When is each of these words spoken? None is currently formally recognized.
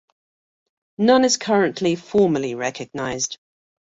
None 0.97 1.23
is 1.25 1.37
currently 1.37 1.95
formally 1.95 2.55
recognized. 2.55 3.37